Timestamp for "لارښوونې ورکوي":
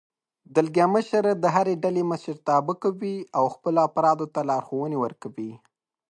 4.49-5.51